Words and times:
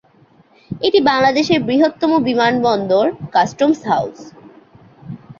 এটি 0.81 0.99
বাংলাদেশের 1.01 1.59
বৃহত্তম 1.63 2.11
বিমানবন্দর 2.27 3.05
কাস্টমস 3.31 3.79
হাউজ। 3.85 4.15